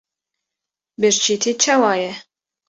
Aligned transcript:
birçîtî 1.01 1.51
çawa 1.61 1.93
ye? 2.01 2.11